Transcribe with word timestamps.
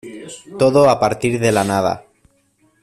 todo 0.61 0.79
a 0.93 0.99
partir 1.03 1.33
de 1.39 1.51
la 1.51 1.63
nada. 1.71 1.93